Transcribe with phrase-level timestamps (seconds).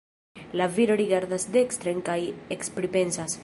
[0.61, 2.19] La viro rigardas dekstren kaj
[2.59, 3.39] ekpripensas.